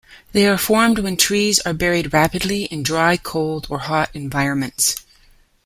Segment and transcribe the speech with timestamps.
[0.31, 4.95] They are formed when trees are buried rapidly in dry cold or hot environments.